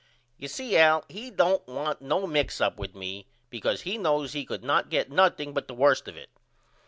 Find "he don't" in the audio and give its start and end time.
1.09-1.67